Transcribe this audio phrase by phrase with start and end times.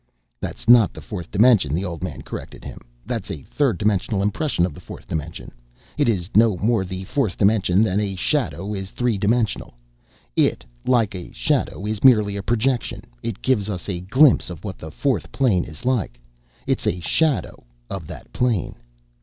[0.39, 2.79] "That's not the fourth dimension," the old man corrected him.
[3.05, 5.51] "That's a third dimensional impression of the fourth dimension.
[5.95, 9.75] It is no more the fourth dimension than a shadow is three dimensional.
[10.35, 13.03] It, like a shadow, is merely a projection.
[13.21, 16.19] It gives us a glimpse of what the fourth plane is like.
[16.65, 18.77] It is a shadow of that plane."